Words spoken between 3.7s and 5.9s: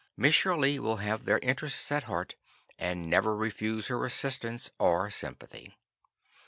her assistance or sympathy.